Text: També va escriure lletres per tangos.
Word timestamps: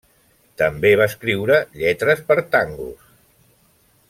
També 0.61 0.93
va 1.01 1.07
escriure 1.11 1.59
lletres 1.83 2.27
per 2.31 2.41
tangos. 2.57 3.09